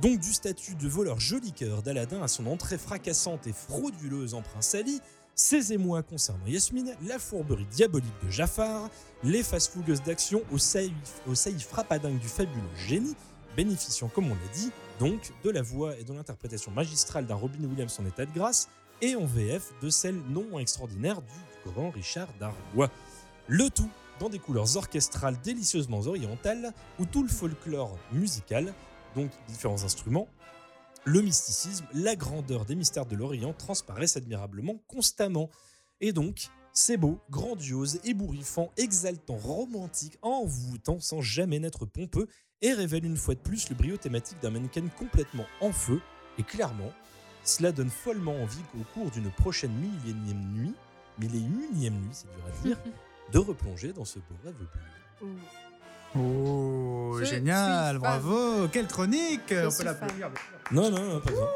[0.00, 4.40] Donc du statut de voleur joli cœur d'Aladin à son entrée fracassante et frauduleuse en
[4.40, 5.00] Prince Ali,
[5.34, 8.88] ses émois concernant Yasmine, la fourberie diabolique de Jafar,
[9.22, 10.94] les faces fougueuses d'action au saillie,
[11.26, 13.14] au du fabuleux génie,
[13.54, 17.64] bénéficiant, comme on l'a dit, donc de la voix et de l'interprétation magistrale d'un Robin
[17.64, 18.68] Williams en état de grâce,
[19.02, 21.34] et en VF de celle non extraordinaire du
[21.66, 22.90] grand Richard Darbois.
[23.48, 28.72] Le tout dans des couleurs orchestrales délicieusement orientales, où tout le folklore musical,
[29.16, 30.28] donc différents instruments,
[31.04, 35.50] le mysticisme, la grandeur des mystères de l'Orient transparaissent admirablement constamment.
[36.00, 42.28] Et donc, c'est beau, grandiose, ébouriffant, exaltant, romantique, envoûtant sans jamais n'être pompeux
[42.60, 46.00] et révèle une fois de plus le brio thématique d'un mannequin complètement en feu.
[46.38, 46.92] Et clairement,
[47.44, 50.74] cela donne follement envie qu'au cours d'une prochaine millionième nuit,
[51.18, 51.38] mille et
[51.74, 52.76] unième nuit, c'est dur à dire,
[53.32, 55.28] de replonger dans ce beau rêve bleu.
[56.14, 60.30] Oh, Je génial, bravo, quelle chronique On peut l'applaudir.
[60.70, 61.48] Non, non, non, pas besoin.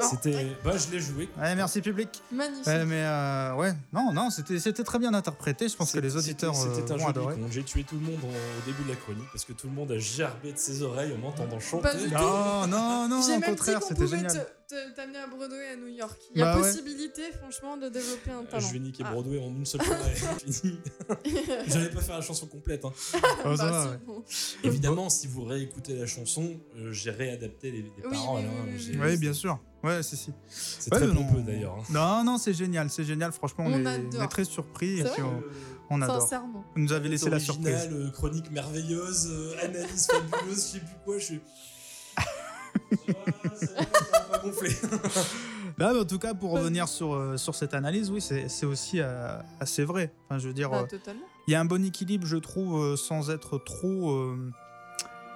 [0.00, 0.56] Oh, C'était.
[0.64, 1.28] Bah, je l'ai joué.
[1.38, 2.22] Ouais, merci public.
[2.32, 2.66] Magnifique.
[2.66, 5.68] Ouais, mais euh, ouais, non, non, c'était c'était très bien interprété.
[5.68, 7.38] Je pense que les auditeurs euh, C'était un joli conte.
[7.50, 9.90] J'ai tué tout le monde au début de la chronique parce que tout le monde
[9.92, 11.82] a gerbé de ses oreilles en m'entendant chanter.
[11.84, 12.14] Pas du tout.
[12.14, 14.32] Non, non, non, au contraire, c'était génial.
[14.32, 14.57] te-
[14.94, 16.20] t'amener à Broadway à New York.
[16.34, 16.62] Il y a Bah ouais.
[16.70, 18.66] possibilité, franchement, de développer un talent.
[18.66, 19.12] Je vais niquer Ah.
[19.12, 20.14] Broadway en une seule journée.
[20.52, 20.78] Fini.
[21.66, 22.84] J'allais pas faire la chanson complète.
[22.84, 22.92] hein.
[22.96, 23.18] Ça
[23.56, 24.14] Bah, ouais.
[24.64, 28.42] Évidemment, si vous réécoutez la chanson, euh, j'ai réadapté les, les Oui, paroles.
[28.42, 28.64] oui, hein.
[28.66, 29.58] oui, oui, J'ai- Oui, bien sûr.
[29.82, 30.32] Ouais, si, si.
[30.48, 31.24] C'est Ouais, très non.
[31.24, 31.76] pompeux d'ailleurs.
[31.78, 31.84] hein.
[31.90, 33.32] Non, non, c'est génial, c'est génial.
[33.32, 34.20] Franchement, on, On est, adore.
[34.20, 35.30] on est très surpris et C'est puis vrai
[35.88, 36.20] on, on adore.
[36.22, 36.64] Sincèrement.
[36.74, 37.88] Vous nous avez laissé la surprise.
[37.92, 41.34] euh, chronique merveilleuse, euh, analyse fabuleuse, je sais plus quoi, je
[45.78, 49.00] mais en tout cas, pour revenir sur, euh, sur cette analyse, oui, c'est c'est aussi
[49.00, 50.12] euh, assez vrai.
[50.28, 50.98] Enfin, je veux dire, Bah, euh,
[51.46, 54.52] il y a un bon équilibre, je trouve, sans être trop, euh,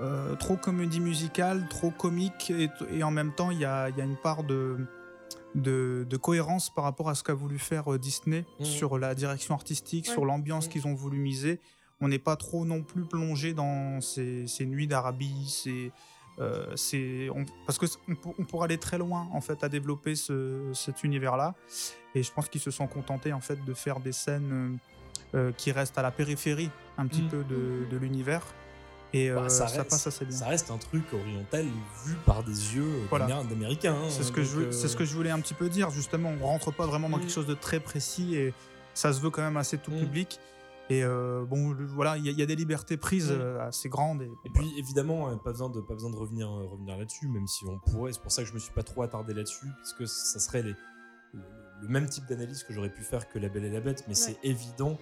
[0.01, 3.97] euh, trop comédie musicale, trop comique, et, et en même temps, il y a, il
[3.97, 4.77] y a une part de,
[5.55, 8.67] de, de cohérence par rapport à ce qu'a voulu faire Disney Mhm.
[8.67, 10.13] sur la direction artistique, Ouais.
[10.13, 10.73] sur l'ambiance Mhm.
[10.73, 11.61] qu'ils ont voulu miser.
[12.01, 15.93] On n'est pas trop non plus plongé dans ces, ces nuits d'Arabie, ces,
[16.41, 17.29] euh, c'est
[17.67, 21.55] parce que on, on pourrait aller très loin en fait à développer ce, cet univers-là.
[22.15, 24.79] Et je pense qu'ils se sont contentés en fait de faire des scènes
[25.35, 27.29] euh, euh, qui restent à la périphérie un petit Mm.
[27.29, 28.43] peu de, de l'univers.
[29.15, 30.37] Et euh, Bah, ça, reste- passe assez bien.
[30.37, 31.67] Ça reste un truc oriental
[32.07, 33.27] vu par des yeux Voilà.
[33.45, 33.95] d'Américains.
[33.95, 35.69] hein, C'est ce, que donc, je, veux- c'est ce que je voulais un petit peu
[35.69, 36.33] dire justement.
[36.41, 37.21] On rentre pas vraiment dans Mm.
[37.21, 38.55] quelque chose de très précis et
[38.95, 40.01] ça se veut quand même assez tout Mm.
[40.01, 40.39] public.
[40.93, 43.39] Et euh, bon, le- voilà, il y, a- il y a des libertés prises Mm.
[43.41, 44.23] euh, assez grandes.
[44.23, 47.29] Et, Et puis évidemment, euh, pas besoin de pas besoin de revenir euh, revenir là-dessus,
[47.29, 48.13] même si on pourrait.
[48.13, 50.63] C'est pour ça que je me suis pas trop attardé là-dessus, parce que ça serait
[50.63, 50.75] les-
[51.35, 54.15] le, même type d'analyse que j'aurais pu faire que La Belle et la Bête, mais
[54.15, 54.99] c'est évident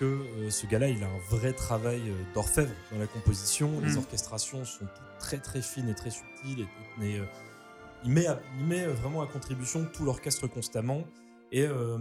[0.00, 3.80] que euh, ce gars-là, il a un vrai travail euh, d'orfèvre dans la composition.
[3.80, 3.98] Les Mm.
[3.98, 6.66] orchestrations sont toutes très très fines et très subtiles.
[7.02, 7.24] Et, et, euh,
[8.04, 11.04] il met à- il met vraiment à contribution tout l'orchestre constamment
[11.52, 11.98] et euh,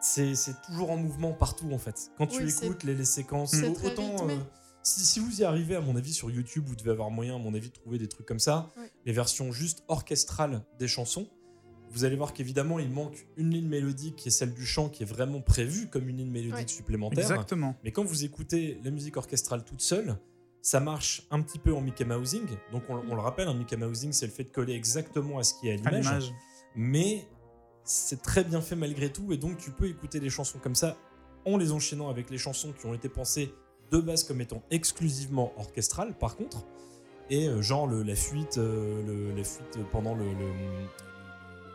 [0.00, 0.34] c'est
[0.66, 2.10] toujours en mouvement partout en fait.
[2.18, 4.34] Quand tu Oui, écoutes les, les séquences, autant rythmé.
[4.34, 4.38] euh,
[4.82, 7.38] si, si vous y arrivez, à mon avis, sur YouTube, vous devez avoir moyen, à
[7.38, 8.70] mon avis, de trouver des trucs comme ça.
[9.04, 11.28] Les versions juste orchestrales des chansons.
[11.92, 15.02] Vous allez voir qu'évidemment, il manque une ligne mélodique qui est celle du chant, qui
[15.02, 17.18] est vraiment prévue comme une ligne mélodique supplémentaire.
[17.18, 17.74] Exactement.
[17.84, 20.16] Mais quand vous écoutez la musique orchestrale toute seule,
[20.62, 22.46] ça marche un petit peu en Mickey Mousing.
[22.70, 25.42] Donc on, on le rappelle, un Mickey Mousing, c'est le fait de coller exactement à
[25.42, 26.32] ce qui est à l'image.
[26.76, 27.26] Mais
[27.90, 29.32] c'est très bien fait malgré tout.
[29.32, 30.96] Et donc tu peux écouter des chansons comme ça
[31.44, 33.52] en les enchaînant avec les chansons qui ont été pensées
[33.90, 36.64] de base comme étant exclusivement orchestrales, par contre.
[37.30, 40.86] Et euh, genre le- la fuite, euh, le- la fuite pendant le, le-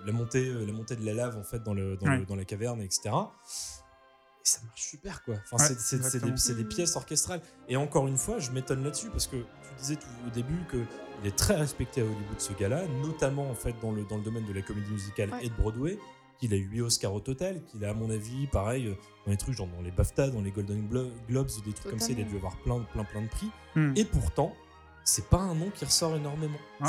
[0.05, 2.25] la montée, euh, la montée de la lave en fait dans, le, dans, le- Ouais.
[2.25, 3.09] dans la caverne, etc.
[4.47, 5.35] ça marche super quoi.
[5.51, 5.97] Enfin, Ouais, c'est-
[6.53, 7.41] des, des pièces orchestrales.
[7.67, 10.77] Et encore une fois, je m'étonne là-dessus parce que tu disais tout au début que
[11.23, 14.23] il est très respecté à Hollywood ce gars-là, notamment en fait dans le, dans le
[14.23, 15.45] domaine de la comédie musicale Ouais.
[15.45, 15.97] et de Broadway,
[16.39, 19.37] qu'il a eu 8 Oscars au total, qu'il a à mon avis, pareil, dans les
[19.37, 22.19] trucs genre dans les BAFTA, dans les Golden Glo- Globes, des trucs comme ça, il
[22.19, 23.49] a dû avoir plein, plein, plein de prix.
[23.75, 23.93] Hmm.
[23.95, 24.53] Et pourtant,
[25.05, 26.57] c'est pas un nom qui ressort énormément.
[26.81, 26.87] Ouais,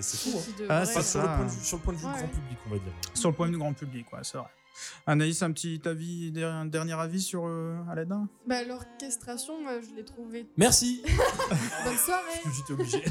[0.00, 0.32] c'est ouais.
[0.32, 0.38] fou.
[0.62, 0.66] hein.
[0.70, 2.12] Ah, sur, le point de vue, sur le point de vue Ouais.
[2.14, 2.92] grand public, on va dire.
[3.12, 4.46] Sur le point de vue grand public, ouais, c'est vrai.
[5.06, 8.28] Anaïs, un petit avis, un dernier avis sur euh, Aladdin?
[8.46, 10.46] Bah, l'orchestration, moi, je l'ai trouvée.
[10.56, 11.02] Merci
[11.84, 13.04] Bonne soirée J'étais obligé.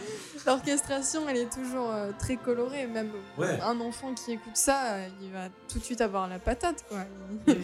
[0.46, 2.86] L'orchestration, elle est toujours euh, très colorée.
[2.86, 3.60] Même Ouais.
[3.60, 7.04] un enfant qui écoute ça, euh, il va tout de suite avoir la patate, quoi.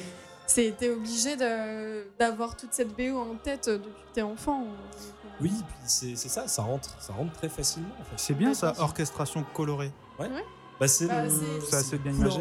[0.57, 4.63] Il- t'es obligé de- d'avoir toute cette BO en tête euh, depuis que t'es enfant.
[4.65, 8.17] Euh, Oui, puis c'est c'est ça, ça rentre, ça rentre très facilement en fait.
[8.19, 9.91] C'est bien Ouais, ça, orchestration colorée.
[10.19, 10.35] Bah, c'est
[10.81, 11.09] Bah, c'est-
[11.69, 12.41] C'est assez bien imagé.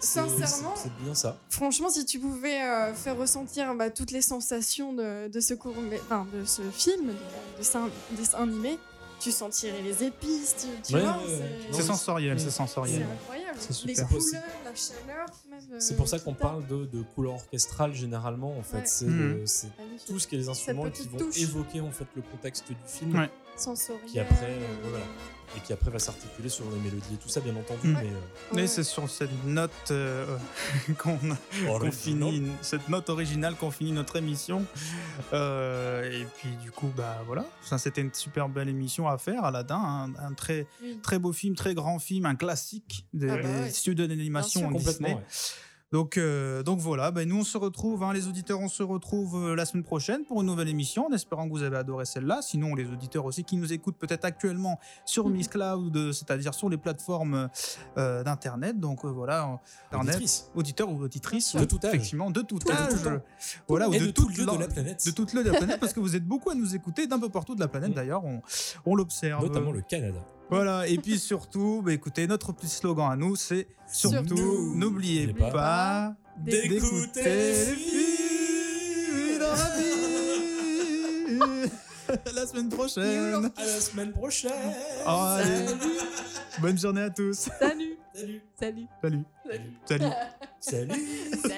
[0.00, 1.36] Sincèrement- c'est bien ça.
[1.48, 5.74] Franchement, si tu pouvais euh, faire ressentir bah, toutes les sensations de, de ce court,
[6.06, 8.78] enfin, de ce film, de, de dessin, dessin animé,
[9.20, 11.18] tu sentirais les épices, tu, tu Ouais, vois,
[11.72, 12.48] c'est- sensoriel, c'est Mm.
[12.50, 13.02] c'est sensoriel.
[13.22, 13.58] incroyable.
[13.58, 15.26] C'est Les couleurs, la chaleur,
[15.72, 18.78] euh, C'est pour ça qu'on parle de, de couleur orchestrale généralement en fait.
[18.78, 18.86] Ouais.
[18.86, 20.06] C'est Magnifique.
[20.06, 21.38] tout ce qui est les instruments qui vont touche.
[21.40, 23.30] évoquer en fait le contexte du film, Ouais.
[23.56, 24.04] Sensoriel.
[24.06, 25.04] qui après euh, voilà,
[25.56, 27.88] et qui après va s'articuler sur les mélodies et tout ça bien entendu.
[27.88, 27.98] Mhm.
[28.02, 28.66] Mais euh, Ouais.
[28.66, 30.26] c'est sur cette note euh,
[30.98, 31.18] qu'on
[31.68, 31.92] original.
[31.92, 34.64] finit, cette note originale qu'on finit notre émission.
[35.32, 39.44] Euh, et puis du coup, bah voilà, ça c'était une super belle émission à faire.
[39.44, 40.98] Aladdin, un, un très Oui.
[41.02, 43.70] très beau film, très grand film, un classique des, Ah bah des ouais.
[43.70, 45.08] studios d'animation en complètement.
[45.08, 45.14] Disney.
[45.14, 45.24] ouais.
[45.94, 49.36] Donc, euh, donc voilà, ben nous on se retrouve, hein, les auditeurs, on se retrouve
[49.36, 52.40] euh, la semaine prochaine pour une nouvelle émission, en espérant que vous avez adoré celle-là.
[52.42, 56.68] Sinon, les auditeurs aussi qui nous écoutent peut-être actuellement sur Miss Cloud, euh, c'est-à-dire sur
[56.68, 57.48] les plateformes
[57.96, 58.80] euh, d'internet.
[58.80, 59.60] Donc euh, voilà,
[59.92, 60.50] internet, Auditrice.
[60.56, 61.60] auditeurs ou auditrices, sûr.
[61.60, 61.94] De tout âge.
[61.94, 63.20] effectivement, de tout âge,
[63.68, 65.06] voilà, ou de, de tout toute lieu de la planète.
[65.06, 67.28] de toute de la planète, parce que vous êtes beaucoup à nous écouter d'un peu
[67.28, 67.92] partout de la planète.
[67.94, 68.42] D'ailleurs, on,
[68.84, 69.44] on l'observe.
[69.44, 70.18] Notamment le Canada.
[70.50, 75.32] Voilà, et puis surtout, bah, écoutez, notre petit slogan à nous, c'est surtout, Surtout, n'oubliez
[75.32, 79.94] pas, d'écouter les les filles dans la vie.
[82.34, 83.50] la semaine prochaine.
[83.56, 84.52] À la semaine prochaine.
[85.06, 85.66] Oh, allez.
[86.60, 87.48] Bonne journée à tous.
[87.58, 88.42] Salut Salut.
[88.58, 89.24] Salut Salut.
[89.44, 89.72] Salut.
[89.86, 90.10] Salut.
[90.60, 90.90] Salut.
[91.30, 91.52] Salut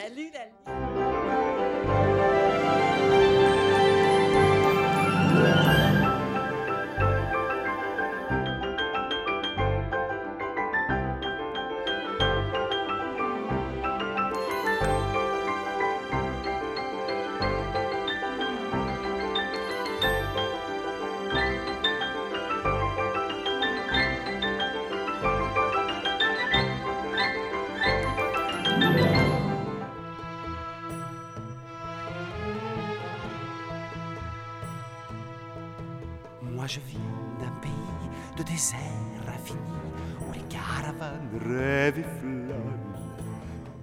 [41.49, 42.07] rêvent et.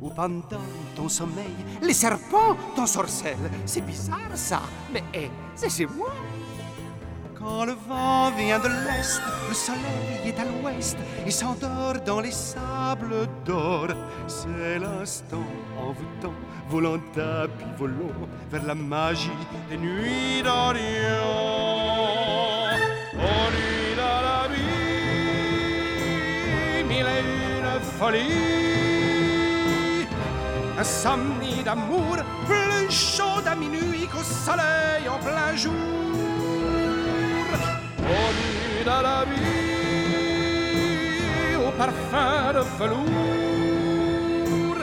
[0.02, 0.60] Où pendant
[0.95, 3.49] ton sommeil, les serpents t'ensorcellent.
[3.65, 6.12] C'est bizarre ça, mais hé, c'est chez moi.
[7.39, 12.32] Quand le vent vient de l'est, le soleil est à l'ouest et s'endort dans les
[12.32, 13.88] sables d'or.
[14.28, 15.43] C'est l'instant
[15.78, 16.34] envoûtant,
[16.69, 19.30] volant tapis volant vers la magie
[19.69, 21.53] des nuits d'Orient.
[28.04, 30.04] folie.
[30.78, 32.18] Insomnie d'amour,
[32.50, 35.88] plus chaud à minuit qu'au soleil en plein jour.
[38.15, 38.17] Au
[38.96, 39.86] à la vie,
[41.65, 44.82] au parfum de velours.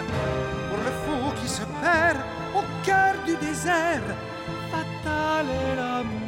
[0.69, 2.19] Pour le fou qui se perd
[2.59, 4.07] au cœur du désert,
[4.73, 6.20] fatal est l'amour.